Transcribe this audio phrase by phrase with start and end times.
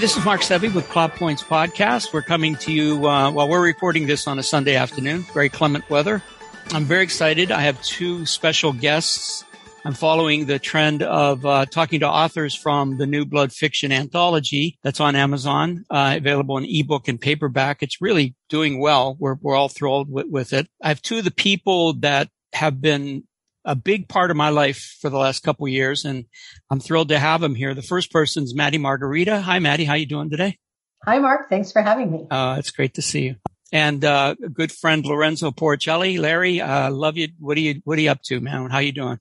[0.00, 2.14] this is Mark Sevi with Plot Points Podcast.
[2.14, 5.26] We're coming to you uh, while we're recording this on a Sunday afternoon.
[5.34, 6.22] Very clement weather.
[6.70, 7.52] I'm very excited.
[7.52, 9.44] I have two special guests.
[9.84, 14.78] I'm following the trend of uh, talking to authors from the new Blood Fiction anthology
[14.82, 17.82] that's on Amazon, uh, available in ebook and paperback.
[17.82, 19.18] It's really doing well.
[19.20, 20.66] We're we're all thrilled with, with it.
[20.82, 23.24] I have two of the people that have been
[23.64, 26.24] a big part of my life for the last couple years, and
[26.70, 27.74] I'm thrilled to have him here.
[27.74, 29.40] The first person is Maddie Margarita.
[29.40, 29.84] Hi, Maddie.
[29.84, 30.58] How you doing today?
[31.04, 31.48] Hi, Mark.
[31.48, 32.26] Thanks for having me.
[32.30, 33.36] Uh, it's great to see you.
[33.72, 36.18] And uh, a good friend Lorenzo Porcelli.
[36.18, 37.28] Larry, uh, love you.
[37.38, 38.68] What are you What are you up to, man?
[38.70, 39.18] How you doing?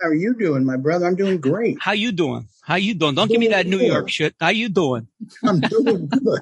[0.00, 1.06] How are you doing, my brother?
[1.06, 1.76] I'm doing great.
[1.80, 2.48] How you doing?
[2.62, 3.14] How you doing?
[3.14, 3.86] Don't give me that New good.
[3.86, 4.34] York shit.
[4.40, 5.08] How you doing?
[5.44, 6.40] I'm doing good.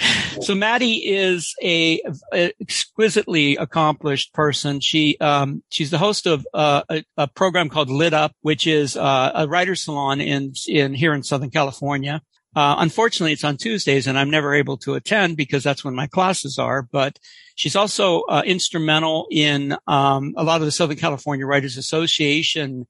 [0.40, 2.00] so Maddie is a,
[2.32, 4.80] a, exquisitely accomplished person.
[4.80, 8.96] She um, she's the host of uh, a, a, program called Lit Up, which is
[8.96, 12.22] uh, a writer's salon in in here in Southern California.
[12.56, 16.08] Uh, unfortunately, it's on Tuesdays, and I'm never able to attend because that's when my
[16.08, 16.82] classes are.
[16.82, 17.18] But
[17.54, 22.86] she's also uh, instrumental in um, a lot of the Southern California Writers Association.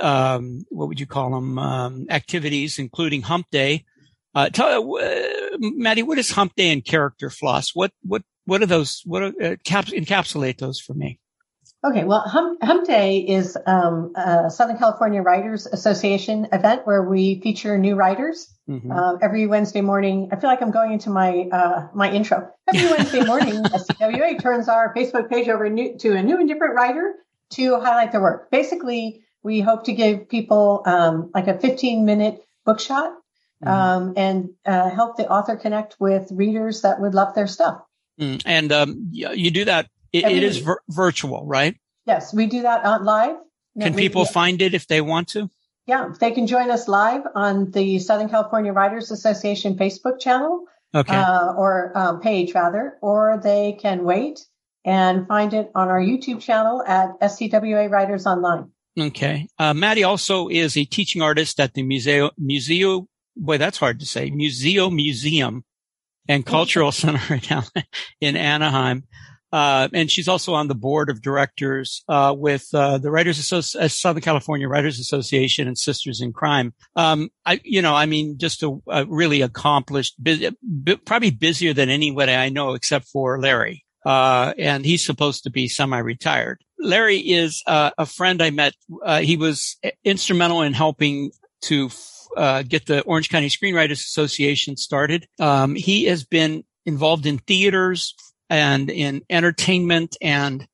[0.00, 1.58] Um, what would you call them?
[1.58, 3.84] Um, activities, including Hump Day.
[4.34, 7.74] Uh, tell, uh, Maddie, what is Hump Day and Character Floss?
[7.74, 9.02] What what what are those?
[9.04, 11.18] What are, uh, caps, encapsulate those for me?
[11.84, 17.40] Okay, well, Hump, Hump Day is um, a Southern California Writers Association event where we
[17.40, 18.88] feature new writers mm-hmm.
[18.88, 20.28] uh, every Wednesday morning.
[20.30, 22.48] I feel like I'm going into my uh, my intro.
[22.72, 26.76] Every Wednesday morning, SCWA turns our Facebook page over new, to a new and different
[26.76, 27.14] writer
[27.54, 28.48] to highlight their work.
[28.52, 33.10] Basically, we hope to give people um, like a 15 minute bookshot
[33.60, 33.68] mm-hmm.
[33.68, 37.82] um, and uh, help the author connect with readers that would love their stuff.
[38.20, 38.40] Mm.
[38.46, 41.76] And um, you do that it, it is vir- virtual, right?
[42.06, 43.36] Yes, we do that on live.
[43.80, 44.32] Can we, people yeah.
[44.32, 45.48] find it if they want to?
[45.86, 50.64] Yeah, they can join us live on the Southern California Writers Association Facebook channel.
[50.94, 51.16] Okay.
[51.16, 54.46] Uh, or um, page rather, or they can wait
[54.84, 58.70] and find it on our YouTube channel at SCWA Writers Online.
[58.98, 59.48] Okay.
[59.58, 63.06] Uh, Maddie also is a teaching artist at the Muzeo, Muzeo,
[63.36, 65.64] boy, that's hard to say, Muzeo Museum
[66.28, 67.40] and Cultural Center
[68.20, 69.04] in Anaheim.
[69.52, 73.76] Uh, and she's also on the board of directors uh, with uh, the Writers Associ-
[73.76, 76.72] uh, Southern California Writers Association and Sisters in Crime.
[76.96, 80.16] Um, I, you know, I mean, just a, a really accomplished,
[81.04, 83.84] probably busier than anybody I know except for Larry.
[84.04, 86.64] Uh, and he's supposed to be semi-retired.
[86.78, 88.74] Larry is uh, a friend I met.
[89.20, 91.30] he was instrumental in helping
[91.62, 91.90] to
[92.66, 95.28] get the Orange County Screenwriters Association started.
[95.38, 98.14] Um, he has been involved in theaters
[98.52, 100.68] and in entertainment and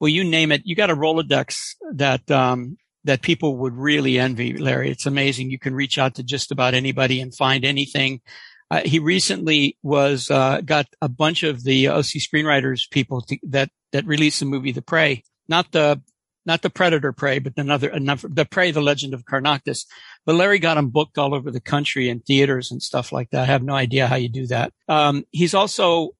[0.00, 0.62] well, you name it.
[0.64, 4.90] You got a Rolodex that, um, that people would really envy, Larry.
[4.90, 5.50] It's amazing.
[5.50, 8.22] You can reach out to just about anybody and find anything.
[8.70, 13.68] Uh, he recently was, uh, got a bunch of the OC screenwriters people to, that,
[13.92, 16.00] that released the movie The Prey, not the,
[16.46, 19.84] not the Predator Prey, but another, another, the Prey, the Legend of Karnoctus.
[20.24, 23.42] But Larry got him booked all over the country in theaters and stuff like that.
[23.42, 24.72] I have no idea how you do that.
[24.88, 26.12] Um, he's also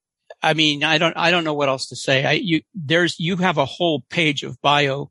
[0.43, 2.25] I mean, I don't, I don't know what else to say.
[2.25, 5.11] I, you, there's, you have a whole page of bio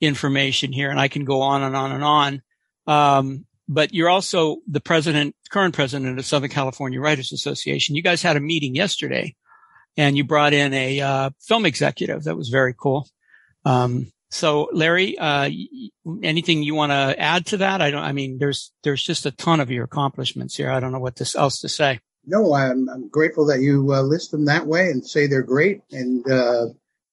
[0.00, 2.42] information here and I can go on and on and on.
[2.86, 7.96] Um, but you're also the president, current president of Southern California Writers Association.
[7.96, 9.34] You guys had a meeting yesterday
[9.96, 12.24] and you brought in a, uh, film executive.
[12.24, 13.08] That was very cool.
[13.64, 15.50] Um, so Larry, uh,
[16.22, 17.82] anything you want to add to that?
[17.82, 20.70] I don't, I mean, there's, there's just a ton of your accomplishments here.
[20.70, 24.02] I don't know what this else to say no, I'm, I'm grateful that you uh,
[24.02, 26.66] list them that way and say they're great, and uh,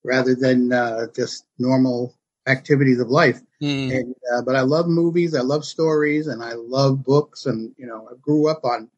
[0.04, 2.16] rather than uh, just normal
[2.48, 3.40] activities of life.
[3.62, 3.96] Mm.
[3.96, 7.46] And, uh, but I love movies, I love stories, and I love books.
[7.46, 8.90] And you know, I grew up on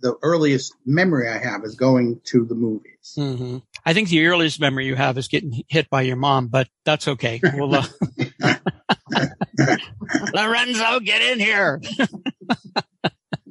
[0.00, 3.14] the earliest memory I have is going to the movies.
[3.16, 3.58] Mm-hmm.
[3.84, 7.08] I think the earliest memory you have is getting hit by your mom, but that's
[7.08, 7.40] okay.
[7.54, 7.86] We'll, uh,
[10.34, 11.80] Lorenzo, get in here.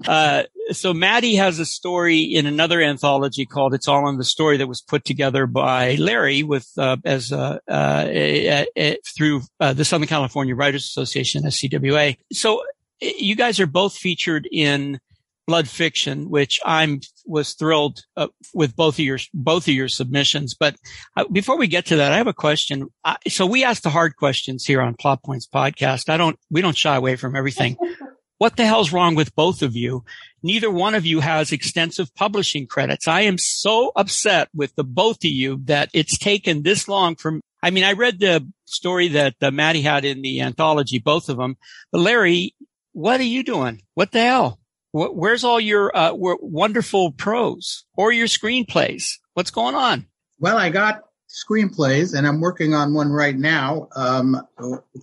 [0.08, 4.58] Uh, so Maddie has a story in another anthology called "It's All in the Story"
[4.58, 9.86] that was put together by Larry with uh, as uh, a, a, through uh, the
[9.86, 12.18] Southern California Writers Association (SCWA).
[12.32, 12.64] So
[13.02, 15.00] you guys are both featured in
[15.48, 20.56] Blood Fiction, which I'm was thrilled uh, with both of your both of your submissions.
[20.58, 20.76] But
[21.18, 22.90] uh, before we get to that, I have a question.
[23.28, 26.10] so we ask the hard questions here on Plot Points podcast.
[26.10, 27.78] I don't we don't shy away from everything.
[28.42, 30.04] What the hell's wrong with both of you?
[30.42, 33.08] Neither one of you has extensive publishing credits.
[33.08, 37.42] I am so upset with the both of you that it's taken this long from,
[37.62, 41.38] I mean, I read the story that uh, Maddie had in the anthology, both of
[41.38, 41.56] them,
[41.92, 42.56] but Larry,
[42.94, 43.84] what are you doing?
[43.94, 44.60] What the hell?
[44.92, 49.20] Where's all your uh, wonderful prose or your screenplays?
[49.36, 50.08] What's going on?
[50.40, 53.88] Well, I got screenplays, and I'm working on one right now.
[53.96, 54.42] Um,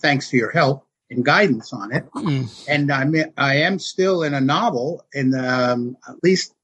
[0.00, 2.11] thanks to your help and guidance on it.
[2.13, 2.67] Mm.
[2.69, 6.55] And I'm I am still in a novel, and um, at least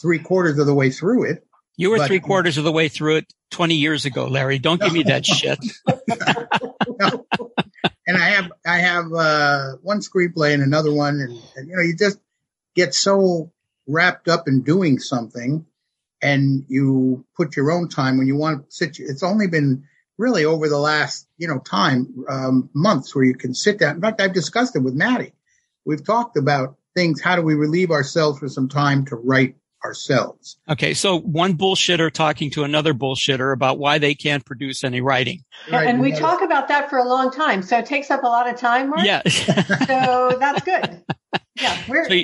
[0.00, 1.46] three quarters of the way through it.
[1.76, 4.58] You were but, three quarters of the way through it 20 years ago, Larry.
[4.58, 5.58] Don't give me that shit.
[5.86, 7.26] no.
[8.08, 11.82] And I have I have uh, one screenplay and another one, and, and you know
[11.82, 12.20] you just
[12.76, 13.50] get so
[13.88, 15.66] wrapped up in doing something
[16.22, 19.00] and you put your own time when you want to sit.
[19.00, 19.84] It's only been
[20.18, 23.96] really over the last, you know, time, um, months where you can sit down.
[23.96, 25.32] In fact, I've discussed it with Maddie.
[25.84, 27.20] We've talked about things.
[27.20, 30.58] How do we relieve ourselves for some time to write ourselves?
[30.68, 30.94] Okay.
[30.94, 35.44] So one bullshitter talking to another bullshitter about why they can't produce any writing.
[35.70, 35.86] Right.
[35.86, 37.62] And we talk about that for a long time.
[37.62, 39.04] So it takes up a lot of time, Mark.
[39.04, 39.22] Yeah.
[39.28, 41.02] so that's good.
[41.60, 42.22] Yeah, we're so,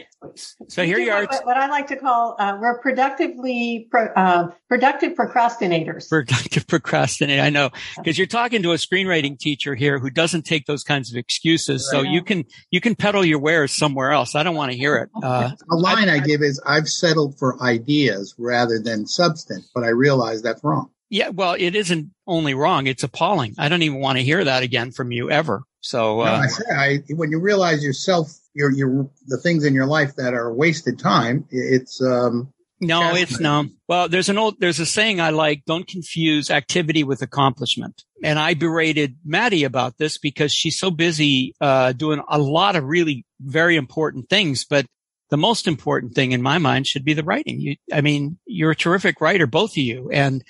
[0.69, 1.25] so here you are.
[1.25, 6.09] What, what, I like to call uh, we're productively pro, uh, productive procrastinators.
[6.09, 7.41] Productive procrastinator.
[7.41, 11.11] I know because you're talking to a screenwriting teacher here who doesn't take those kinds
[11.11, 11.89] of excuses.
[11.93, 12.01] Right.
[12.01, 14.35] So you can you can peddle your wares somewhere else.
[14.35, 15.11] I don't want to hear it.
[15.23, 19.85] Uh, a line I, I give is I've settled for ideas rather than substance, but
[19.85, 20.91] I realize that's wrong.
[21.09, 23.55] Yeah, well, it isn't only wrong; it's appalling.
[23.59, 25.63] I don't even want to hear that again from you ever.
[25.83, 29.75] So, uh, no, I say, I, when you realize yourself, your your the things in
[29.75, 32.53] your life that are wasted time, it's um.
[32.85, 33.67] No, it's no.
[33.87, 38.03] Well, there's an old, there's a saying I like, don't confuse activity with accomplishment.
[38.25, 42.83] And I berated Maddie about this because she's so busy, uh, doing a lot of
[42.83, 44.65] really very important things.
[44.65, 44.87] But
[45.31, 47.61] the most important thing in my mind should be the writing.
[47.61, 50.11] You, I mean, you're a terrific writer, both of you.
[50.11, 50.43] And,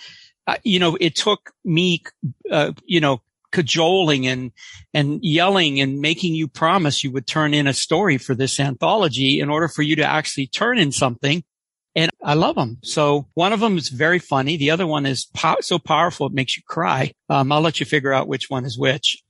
[0.46, 2.02] uh, you know, it took me,
[2.50, 3.20] uh, you know,
[3.52, 4.50] cajoling and,
[4.92, 9.40] and yelling and making you promise you would turn in a story for this anthology
[9.40, 11.44] in order for you to actually turn in something.
[11.94, 12.78] And I love them.
[12.82, 14.56] So one of them is very funny.
[14.56, 17.12] The other one is po- so powerful it makes you cry.
[17.28, 19.22] Um, I'll let you figure out which one is which.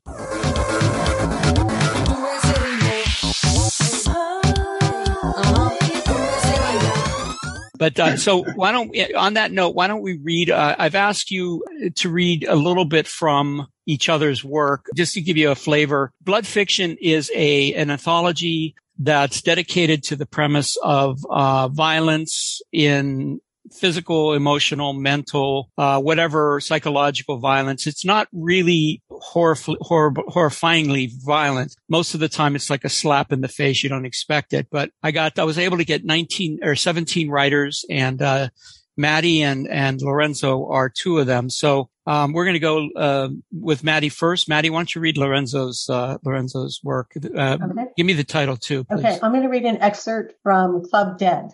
[7.82, 10.50] But uh, so why don't on that note, why don't we read?
[10.50, 11.64] Uh, I've asked you
[11.96, 16.12] to read a little bit from each other's work just to give you a flavor.
[16.20, 23.40] Blood Fiction is a an anthology that's dedicated to the premise of uh, violence in
[23.70, 27.86] physical, emotional, mental, uh, whatever psychological violence.
[27.86, 31.76] It's not really horrif- hor- horrifyingly violent.
[31.88, 33.82] Most of the time, it's like a slap in the face.
[33.82, 34.68] You don't expect it.
[34.70, 38.48] But I got, I was able to get 19 or 17 writers and, uh,
[38.94, 41.48] Maddie and, and Lorenzo are two of them.
[41.48, 44.50] So, um, we're going to go, uh, with Maddie first.
[44.50, 47.12] Maddie, why don't you read Lorenzo's, uh, Lorenzo's work?
[47.16, 47.86] Uh, okay.
[47.96, 48.84] Give me the title too.
[48.84, 48.98] Please.
[48.98, 49.18] Okay.
[49.22, 51.52] I'm going to read an excerpt from Club Dead.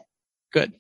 [0.53, 0.73] Good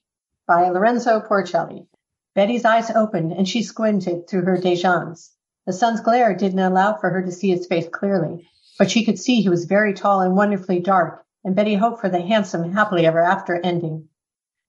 [0.48, 1.86] by Lorenzo Porcelli.
[2.34, 5.30] Betty's eyes opened and she squinted through her Dijon's.
[5.66, 9.18] The sun's glare didn't allow for her to see his face clearly, but she could
[9.18, 13.06] see he was very tall and wonderfully dark, and Betty hoped for the handsome, happily
[13.06, 14.08] ever after ending.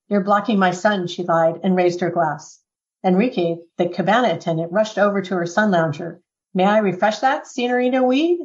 [0.09, 2.59] You're blocking my sun, she lied and raised her glass.
[3.01, 6.21] Enrique, the cabana attendant, rushed over to her sun lounger.
[6.53, 8.39] May I refresh that, Senorita Weed?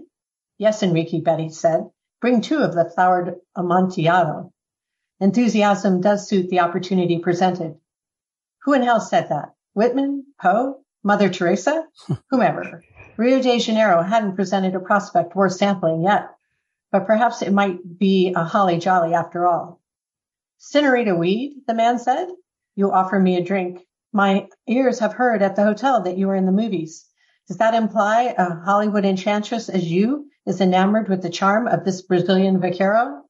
[0.59, 1.91] Yes, Enrique, Betty said.
[2.21, 4.53] Bring two of the flowered amontillado.
[5.21, 7.77] Enthusiasm does suit the opportunity presented.
[8.63, 9.55] Who in hell said that?
[9.75, 10.27] Whitman?
[10.41, 10.81] Poe?
[11.03, 11.87] Mother Teresa?
[12.31, 12.83] Whomever.
[13.17, 16.31] Rio de Janeiro hadn't presented a prospect worth sampling yet,
[16.91, 19.81] but perhaps it might be a holly jolly after all.
[20.59, 22.29] Senorita Weed, the man said.
[22.75, 23.87] You offer me a drink.
[24.13, 27.05] My ears have heard at the hotel that you are in the movies.
[27.47, 32.01] Does that imply a Hollywood enchantress as you is enamored with the charm of this
[32.03, 33.24] Brazilian vaquero?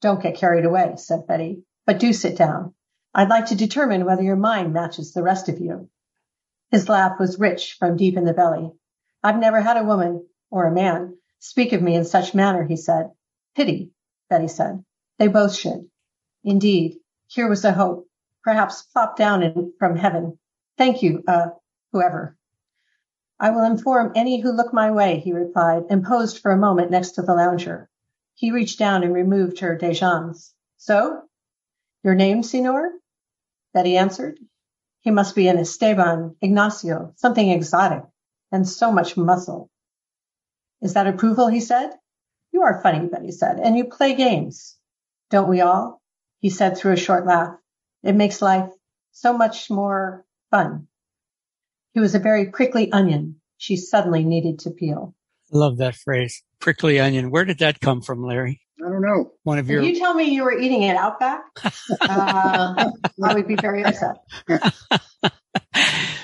[0.00, 2.74] Don't get carried away, said Betty, but do sit down.
[3.14, 5.90] I'd like to determine whether your mind matches the rest of you.
[6.70, 8.70] His laugh was rich from deep in the belly.
[9.22, 12.76] I've never had a woman, or a man, speak of me in such manner, he
[12.76, 13.10] said.
[13.56, 13.92] Pity,
[14.30, 14.84] Betty said.
[15.18, 15.88] They both should.
[16.44, 18.08] Indeed, here was a hope,
[18.44, 20.38] perhaps plopped down in, from heaven.
[20.76, 21.48] Thank you, uh,
[21.92, 22.36] whoever.
[23.40, 26.90] I will inform any who look my way, he replied, and posed for a moment
[26.90, 27.88] next to the lounger.
[28.38, 30.54] He reached down and removed her Dijon's.
[30.76, 31.22] So?
[32.04, 32.92] Your name, Senor?
[33.74, 34.38] Betty answered.
[35.00, 38.04] He must be an Esteban, Ignacio, something exotic,
[38.52, 39.70] and so much muscle.
[40.80, 41.48] Is that approval?
[41.48, 41.90] He said.
[42.52, 44.78] You are funny, Betty said, and you play games.
[45.30, 46.00] Don't we all?
[46.38, 47.56] He said through a short laugh.
[48.04, 48.70] It makes life
[49.10, 50.86] so much more fun.
[51.92, 55.16] He was a very prickly onion she suddenly needed to peel.
[55.52, 56.42] Love that phrase.
[56.60, 57.30] Prickly onion.
[57.30, 58.60] Where did that come from, Larry?
[58.84, 59.32] I don't know.
[59.42, 59.80] One of your.
[59.82, 61.42] If you tell me you were eating it Outback,
[62.00, 62.90] uh,
[63.24, 64.16] I would be very upset.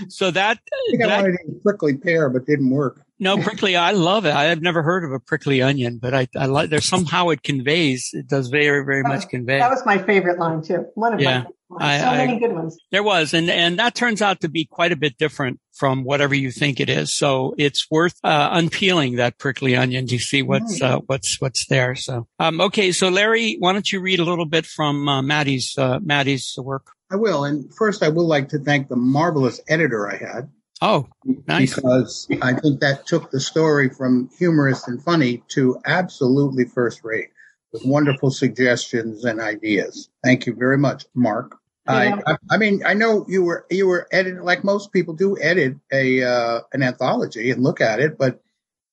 [0.09, 3.05] so that I think that, I wanted a prickly pear, but didn't work.
[3.19, 3.77] No, prickly.
[3.77, 4.35] I love it.
[4.35, 6.71] I have never heard of a prickly onion, but I, I like.
[6.71, 8.11] There's somehow it conveys.
[8.13, 9.59] It does very, very much convey.
[9.59, 10.87] That was my favorite line too.
[10.95, 11.45] One of yeah, my.
[11.45, 12.77] So I, many good ones.
[12.91, 16.35] There was, and and that turns out to be quite a bit different from whatever
[16.35, 17.15] you think it is.
[17.15, 21.95] So it's worth uh, unpeeling that prickly onion to see what's uh, what's what's there.
[21.95, 25.75] So um, okay, so Larry, why don't you read a little bit from uh, Maddie's
[25.77, 26.93] uh, Maddie's work?
[27.11, 27.45] I will.
[27.45, 30.51] And first, I would like to thank the marvelous editor I had.
[30.83, 31.09] Oh,
[31.47, 31.75] nice.
[31.75, 37.31] Because I think that took the story from humorous and funny to absolutely first rate
[37.73, 40.09] with wonderful suggestions and ideas.
[40.23, 41.59] Thank you very much, Mark.
[41.87, 42.21] Yeah.
[42.27, 45.37] I, I, I, mean, I know you were you were editing like most people do
[45.39, 48.43] edit a uh, an anthology and look at it, but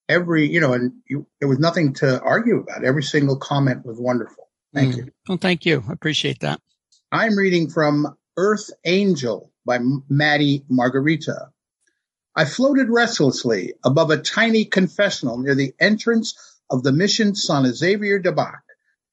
[0.10, 2.84] every you know, and you, there was nothing to argue about.
[2.84, 4.50] Every single comment was wonderful.
[4.74, 4.98] Thank mm.
[4.98, 5.12] you.
[5.28, 5.84] Well, thank you.
[5.88, 6.60] I appreciate that.
[7.12, 9.80] I'm reading from Earth Angel by
[10.10, 11.50] Maddie Margarita.
[12.36, 16.36] I floated restlessly above a tiny confessional near the entrance
[16.70, 18.64] of the mission San Xavier del Bac.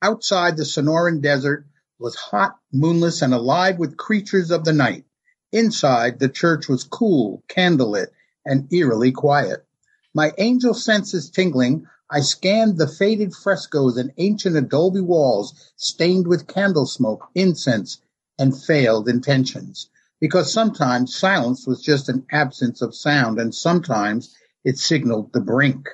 [0.00, 1.66] Outside the Sonoran desert
[1.99, 5.05] was hot, moonless, and alive with creatures of the night.
[5.52, 8.09] Inside, the church was cool, candlelit,
[8.45, 9.67] and eerily quiet.
[10.14, 16.47] My angel senses tingling, I scanned the faded frescoes and ancient adobe walls stained with
[16.47, 18.00] candle smoke, incense,
[18.38, 19.90] and failed intentions
[20.21, 25.88] because sometimes silence was just an absence of sound and sometimes it signaled the brink.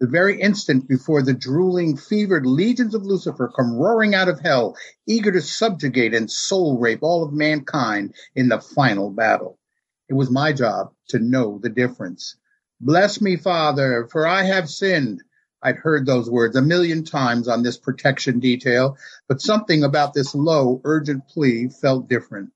[0.00, 4.76] The very instant before the drooling, fevered legions of Lucifer come roaring out of hell,
[5.06, 9.58] eager to subjugate and soul rape all of mankind in the final battle.
[10.08, 12.36] It was my job to know the difference.
[12.80, 15.22] Bless me, Father, for I have sinned.
[15.62, 18.98] I'd heard those words a million times on this protection detail,
[19.28, 22.50] but something about this low, urgent plea felt different.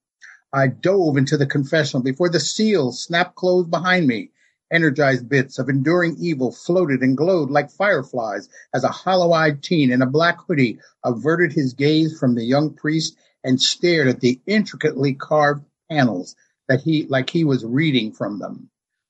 [0.53, 4.33] I dove into the confessional before the seals snapped closed behind me.
[4.71, 10.03] Energized bits of enduring evil floated and glowed like fireflies as a hollow-eyed teen in
[10.03, 15.15] a black hoodie averted his gaze from the young priest and stared at the intricately
[15.15, 16.37] carved panels
[16.69, 18.69] that he, like he was reading from them.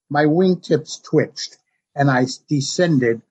[0.09, 1.57] My wingtips twitched
[1.95, 3.23] and I descended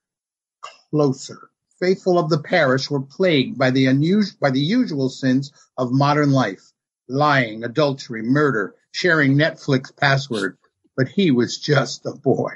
[0.91, 1.49] closer.
[1.79, 6.31] Faithful of the parish were plagued by the unusual, by the usual sins of modern
[6.31, 6.73] life
[7.07, 10.56] lying, adultery, murder, sharing Netflix password,
[10.97, 12.51] but he was just a boy.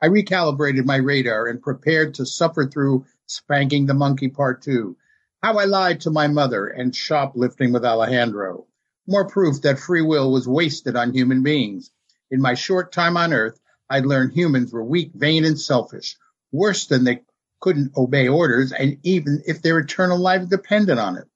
[0.00, 4.96] I recalibrated my radar and prepared to suffer through Spanking the Monkey Part 2,
[5.42, 8.66] How I Lied to My Mother, and Shoplifting with Alejandro.
[9.06, 11.90] More proof that free will was wasted on human beings.
[12.30, 16.16] In my short time on earth, I'd learned humans were weak, vain, and selfish.
[16.50, 17.24] Worse than they
[17.60, 21.28] couldn't obey orders, and even if their eternal life depended on it.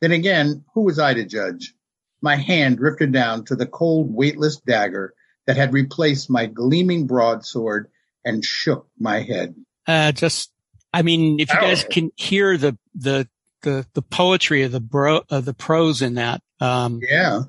[0.00, 1.74] Then again, who was I to judge?
[2.20, 5.14] My hand drifted down to the cold, weightless dagger
[5.48, 7.90] that had replaced my gleaming broadsword
[8.22, 9.54] and shook my head.
[9.86, 10.52] Uh, just,
[10.92, 13.26] I mean, if you guys can hear the, the,
[13.62, 17.44] the, the poetry of the bro, of the prose in that, um, yeah,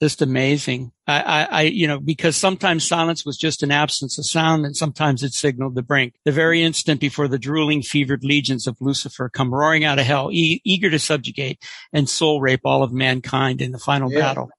[0.00, 0.92] just amazing.
[1.08, 4.76] I, I, I, you know, because sometimes silence was just an absence of sound and
[4.76, 6.14] sometimes it signaled the brink.
[6.24, 10.30] The very instant before the drooling, fevered legions of Lucifer come roaring out of hell,
[10.30, 11.60] e- eager to subjugate
[11.92, 14.20] and soul rape all of mankind in the final yeah.
[14.20, 14.50] battle.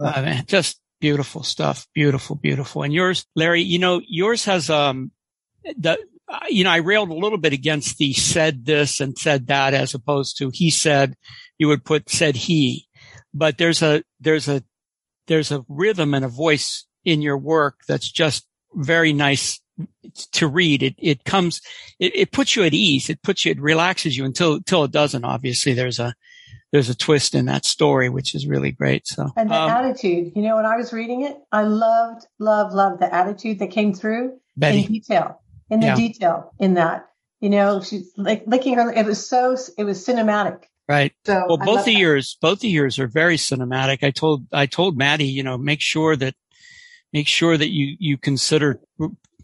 [0.00, 1.86] Uh, man, just beautiful stuff.
[1.92, 2.84] Beautiful, beautiful.
[2.84, 5.10] And yours, Larry, you know, yours has, um,
[5.76, 5.98] the,
[6.48, 9.94] you know, I railed a little bit against the said this and said that as
[9.94, 11.16] opposed to he said,
[11.58, 12.86] you would put said he,
[13.34, 14.62] but there's a, there's a
[15.26, 19.60] there's a rhythm and a voice in your work that's just very nice
[20.32, 20.82] to read.
[20.82, 21.60] It, it comes,
[21.98, 23.10] it, it puts you at ease.
[23.10, 25.24] It puts you, it relaxes you until, until it doesn't.
[25.24, 26.14] Obviously there's a,
[26.72, 29.06] there's a twist in that story, which is really great.
[29.06, 32.74] So, and the um, attitude, you know, when I was reading it, I loved, loved,
[32.74, 34.80] loved the attitude that came through Betty.
[34.80, 35.96] in detail, in the yeah.
[35.96, 37.08] detail in that,
[37.40, 38.90] you know, she's like licking her.
[38.90, 40.64] It was so, it was cinematic.
[40.88, 41.12] Right.
[41.26, 44.02] So well, both the years, both the years are very cinematic.
[44.02, 46.34] I told, I told Maddie, you know, make sure that,
[47.12, 48.80] make sure that you, you consider,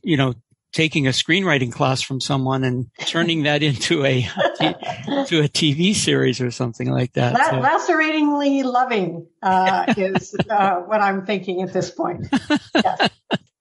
[0.03, 0.35] you know,
[0.73, 4.23] taking a screenwriting class from someone and turning that into a,
[5.27, 7.35] to a TV series or something like that.
[7.35, 7.61] La- so.
[7.61, 12.27] Laceratingly loving, uh, is, uh, what I'm thinking at this point.
[12.75, 13.11] Yes.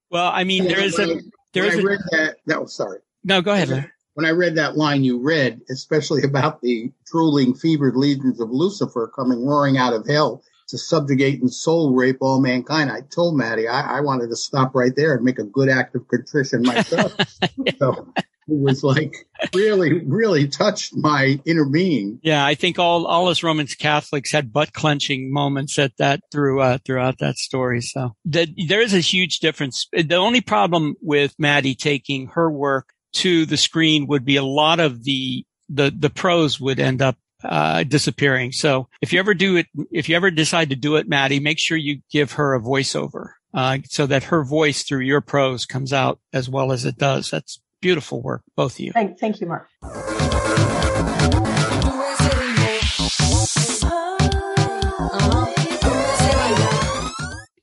[0.10, 1.20] Well, I mean, there is a,
[1.54, 3.00] there is a, read that, no, sorry.
[3.24, 3.70] No, go ahead.
[3.70, 8.50] Larry when I read that line you read, especially about the drooling, fevered legions of
[8.50, 13.38] Lucifer coming roaring out of hell to subjugate and soul rape all mankind, I told
[13.38, 16.62] Maddie I, I wanted to stop right there and make a good act of contrition
[16.64, 17.16] myself.
[17.80, 18.14] so
[18.50, 19.16] it was like
[19.54, 22.20] really, really touched my inner being.
[22.24, 26.62] Yeah, I think all all us Roman Catholics had butt clenching moments at that through
[26.62, 27.82] uh, throughout that story.
[27.82, 29.88] So the, there is a huge difference.
[29.92, 34.80] The only problem with Maddie taking her work to the screen would be a lot
[34.80, 38.52] of the the the prose would end up uh, disappearing.
[38.52, 41.60] So if you ever do it, if you ever decide to do it, Maddie, make
[41.60, 45.94] sure you give her a voiceover, uh, so that her voice through your prose comes
[45.94, 47.30] out as well as it does.
[47.30, 48.92] That's beautiful work, both of you.
[48.92, 49.68] Thank, thank you, Mark.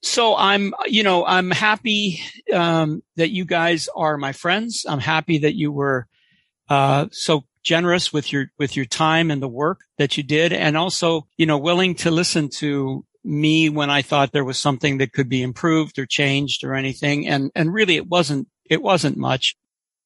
[0.03, 2.21] So I'm, you know, I'm happy
[2.53, 4.87] um, that you guys are my friends.
[4.89, 6.07] I'm happy that you were
[6.69, 10.77] uh, so generous with your with your time and the work that you did, and
[10.77, 15.13] also, you know, willing to listen to me when I thought there was something that
[15.13, 17.27] could be improved or changed or anything.
[17.27, 19.57] And and really, it wasn't it wasn't much.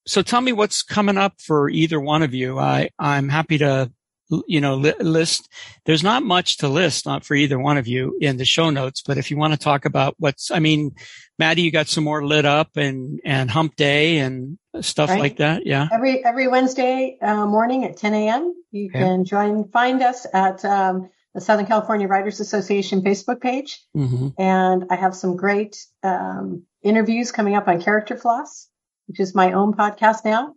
[0.07, 2.59] So tell me what's coming up for either one of you.
[2.59, 3.93] I I'm happy to
[4.47, 5.49] you know, li- list.
[5.85, 9.03] There's not much to list not for either one of you in the show notes,
[9.07, 10.93] but if you want to talk about what's, I mean,
[11.39, 15.21] Maddie, you got some more lit up and, and hump day and stuff right.
[15.21, 15.67] like that.
[15.67, 15.89] Yeah.
[15.93, 18.55] Every, every Wednesday uh, morning at 10 a.m.
[18.71, 19.01] You yeah.
[19.01, 23.85] can join, find us at, um, the Southern California Writers Association Facebook page.
[23.97, 24.29] Mm-hmm.
[24.41, 28.69] And I have some great, um, interviews coming up on character floss,
[29.07, 30.55] which is my own podcast now.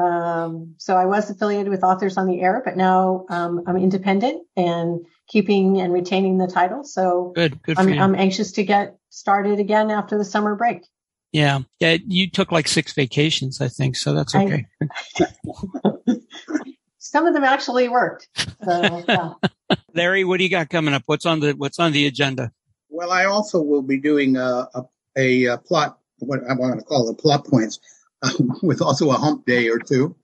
[0.00, 4.46] Um, so I was affiliated with Authors on the Air, but now um, I'm independent
[4.56, 6.84] and keeping and retaining the title.
[6.84, 7.78] So good, good.
[7.78, 10.86] I'm, I'm, anxious to get started again after the summer break.
[11.32, 11.98] Yeah, yeah.
[12.06, 14.66] You took like six vacations, I think, so that's okay.
[14.80, 15.26] I,
[16.98, 18.28] some of them actually worked.
[18.64, 19.32] So, yeah.
[19.94, 21.02] Larry, what do you got coming up?
[21.06, 22.52] What's on the What's on the agenda?
[22.88, 24.68] Well, I also will be doing a,
[25.16, 25.98] a, a plot.
[26.18, 27.80] What I want to call it plot points
[28.62, 30.16] with also a hump day or two,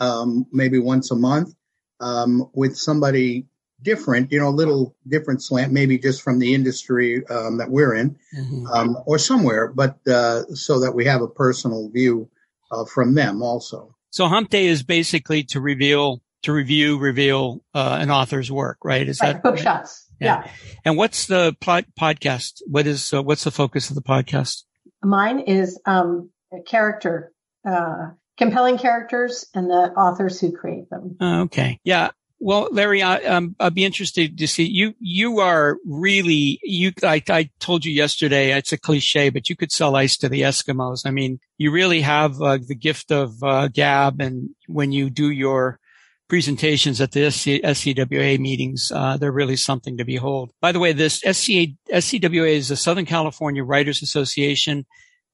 [0.00, 1.54] um, maybe once a month,
[2.00, 3.46] um, with somebody
[3.82, 7.94] different, you know, a little different slant, maybe just from the industry um, that we're
[7.94, 8.66] in mm-hmm.
[8.66, 12.28] Um, or somewhere, but uh, so that we have a personal view
[12.70, 13.94] uh, from them also.
[14.10, 19.06] So hump day is basically to reveal, to review, reveal uh, an author's work, right?
[19.06, 20.06] Is right, that book shots?
[20.20, 20.44] Yeah.
[20.44, 20.50] yeah.
[20.84, 22.62] And what's the pod- podcast?
[22.66, 24.64] What is uh, what's the focus of the podcast?
[25.02, 26.30] Mine is um,
[26.66, 27.32] character
[27.68, 31.16] uh, compelling characters and the authors who create them.
[31.20, 31.80] Uh, okay.
[31.84, 32.10] Yeah.
[32.40, 34.94] Well, Larry, I, um, I'd be interested to see you.
[35.00, 36.92] You are really you.
[37.02, 38.56] I, I, told you yesterday.
[38.56, 41.04] It's a cliche, but you could sell ice to the Eskimos.
[41.04, 45.30] I mean, you really have uh, the gift of uh, gab, and when you do
[45.30, 45.80] your
[46.28, 50.52] presentations at the SC, SCWA meetings, uh, they're really something to behold.
[50.60, 54.86] By the way, this SCA, SCWA is the Southern California Writers Association.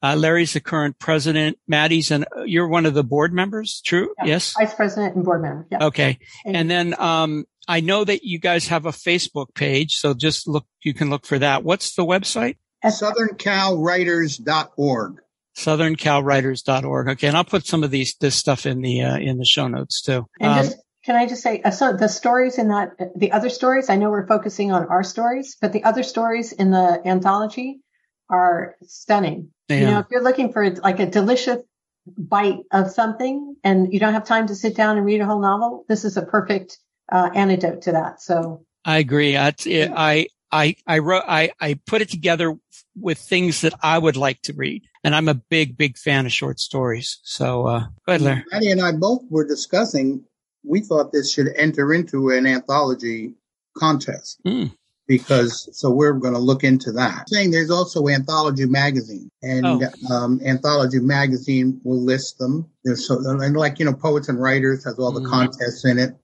[0.04, 1.58] Uh, Larry's the current president.
[1.66, 3.80] Maddie's and you're one of the board members.
[3.86, 4.12] True.
[4.18, 4.52] Yeah, yes.
[4.52, 5.66] Vice president and board member.
[5.72, 5.86] Yeah.
[5.86, 6.18] Okay.
[6.44, 9.94] And, and then, um, I know that you guys have a Facebook page.
[9.94, 11.64] So just look, you can look for that.
[11.64, 12.58] What's the website?
[12.84, 15.20] SouthernCalWriters.org.
[15.56, 17.08] SouthernCalWriters.org.
[17.08, 17.26] Okay.
[17.26, 20.02] And I'll put some of these, this stuff in the, uh, in the show notes
[20.02, 20.26] too.
[20.38, 23.48] And um, just, can I just say, uh, so the stories in that, the other
[23.48, 27.80] stories, I know we're focusing on our stories, but the other stories in the anthology
[28.28, 29.48] are stunning.
[29.68, 29.76] Yeah.
[29.76, 31.58] You know, if you're looking for like a delicious
[32.06, 35.40] bite of something and you don't have time to sit down and read a whole
[35.40, 36.78] novel, this is a perfect
[37.10, 38.20] uh, antidote to that.
[38.20, 39.36] So I agree.
[39.36, 42.56] I, I, I, I wrote, I, I put it together
[42.94, 44.84] with things that I would like to read.
[45.02, 47.20] And I'm a big, big fan of short stories.
[47.22, 48.44] So, uh, go ahead, Larry.
[48.52, 50.24] Maddie and I both were discussing,
[50.62, 53.32] we thought this should enter into an anthology
[53.76, 54.40] contest.
[54.46, 54.72] Mm
[55.06, 57.28] because so we're going to look into that.
[57.28, 60.14] Saying there's also Anthology Magazine, and oh.
[60.14, 62.70] um, Anthology Magazine will list them.
[62.84, 65.30] There's so and like you know, Poets and Writers has all the mm.
[65.30, 66.16] contests in it.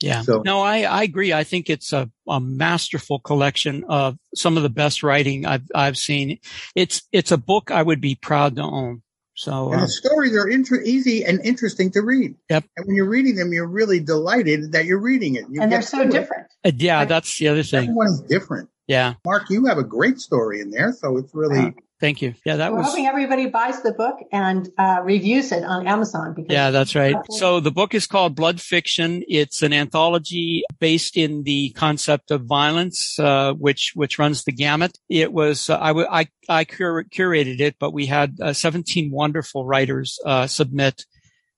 [0.00, 0.20] Yeah.
[0.22, 1.32] So, no, I, I agree.
[1.32, 5.96] I think it's a, a masterful collection of some of the best writing I've I've
[5.96, 6.40] seen.
[6.74, 9.02] It's it's a book I would be proud to own.
[9.34, 12.34] So uh, the stories are inter- easy and interesting to read.
[12.50, 12.64] Yep.
[12.76, 15.44] And when you're reading them, you're really delighted that you're reading it.
[15.50, 16.46] You and they're so different.
[16.64, 17.84] Uh, yeah, like, that's the other thing.
[17.84, 18.70] Everyone is different.
[18.86, 19.14] Yeah.
[19.24, 22.34] Mark, you have a great story in there, so it's really Thank you.
[22.44, 22.88] Yeah, that We're was.
[22.88, 26.34] hoping everybody buys the book and uh, reviews it on Amazon.
[26.34, 27.16] Because yeah, that's right.
[27.30, 29.22] So the book is called Blood Fiction.
[29.26, 34.98] It's an anthology based in the concept of violence, uh, which which runs the gamut.
[35.08, 39.10] It was uh, I, w- I I cur- curated it, but we had uh, 17
[39.10, 41.06] wonderful writers uh, submit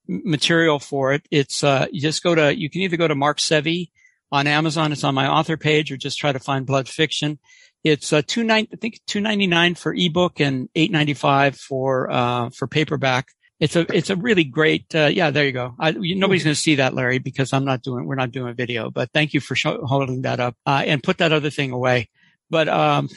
[0.07, 1.27] material for it.
[1.31, 3.91] It's uh, you just go to you can either go to Mark Sevi
[4.33, 4.93] on Amazon.
[4.93, 7.39] It's on my author page, or just try to find Blood Fiction.
[7.85, 11.57] It's uh, two nine, I think two ninety nine for ebook and eight ninety five
[11.57, 13.29] for uh, for paperback.
[13.59, 16.55] it's a it's a really great uh, yeah there you go I, you, nobody's going
[16.55, 19.33] to see that larry because i'm not doing we're not doing a video but thank
[19.33, 22.09] you for show, holding that up uh, and put that other thing away
[22.51, 23.09] but um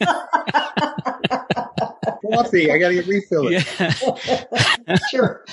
[2.32, 3.66] coffee i gotta get refill it
[4.86, 4.96] yeah.
[5.10, 5.44] sure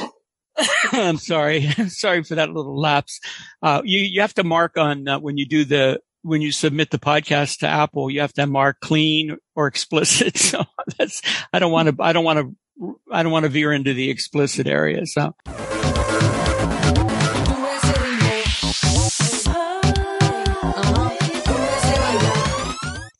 [0.91, 3.19] i'm sorry sorry for that little lapse
[3.61, 6.91] uh, you you have to mark on uh, when you do the when you submit
[6.91, 10.37] the podcast to Apple, you have to mark clean or explicit.
[10.49, 10.63] So
[10.97, 11.21] that's,
[11.53, 12.55] I don't want to, I don't want to
[13.11, 15.05] I don't want to veer into the explicit area.
[15.05, 15.35] So.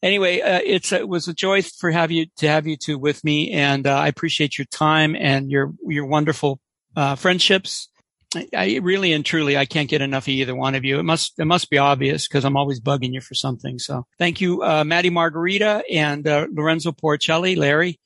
[0.02, 3.24] Anyway, uh, it's it was a joy for have you to have you two with
[3.24, 6.62] me, and uh, I appreciate your time and your your wonderful
[6.96, 7.90] uh, friendships.
[8.36, 11.00] I, I, really and truly I can't get enough of either one of you.
[11.00, 13.80] It must it must be obvious because I'm always bugging you for something.
[13.80, 18.00] So thank you, uh, Maddie Margarita and uh, Lorenzo Porcelli, Larry.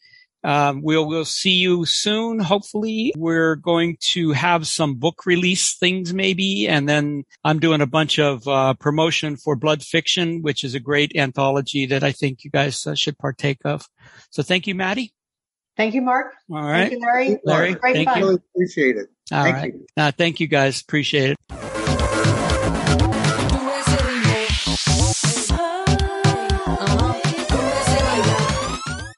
[0.45, 2.39] Um, we'll we'll see you soon.
[2.39, 7.87] Hopefully, we're going to have some book release things maybe, and then I'm doing a
[7.87, 12.43] bunch of uh, promotion for Blood Fiction, which is a great anthology that I think
[12.43, 13.85] you guys uh, should partake of.
[14.31, 15.13] So, thank you, Maddie.
[15.75, 16.33] Thank you, Mark.
[16.51, 17.39] All right, thank you, Larry.
[17.43, 18.19] Larry, Great thank fun.
[18.19, 18.25] you.
[18.25, 19.09] Really appreciate it.
[19.31, 19.73] All thank right.
[19.73, 19.85] you.
[19.97, 20.81] Uh, thank you, guys.
[20.81, 21.72] Appreciate it.